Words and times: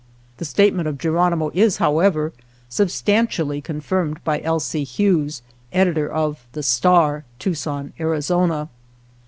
The 0.37 0.45
statement 0.45 0.87
of 0.87 0.97
Geronimo 0.97 1.51
is, 1.53 1.77
however, 1.77 2.33
substantially 2.69 3.61
confirmed 3.61 4.23
by 4.23 4.41
L. 4.41 4.59
C. 4.59 4.83
Hughes, 4.83 5.43
editor 5.71 6.11
of 6.11 6.43
The, 6.53 6.63
Star, 6.63 7.23
Tucson, 7.37 7.93
Arizona. 7.99 8.69